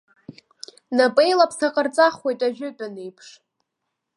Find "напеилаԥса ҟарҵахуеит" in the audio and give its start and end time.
0.97-2.39